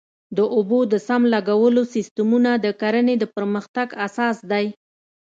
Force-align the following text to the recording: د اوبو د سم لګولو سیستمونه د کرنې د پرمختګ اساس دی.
د 0.37 0.39
اوبو 0.55 0.79
د 0.91 0.93
سم 1.07 1.21
لګولو 1.33 1.81
سیستمونه 1.93 2.51
د 2.57 2.65
کرنې 2.81 3.15
د 3.19 3.23
پرمختګ 3.35 3.87
اساس 4.07 4.37
دی. 4.51 4.65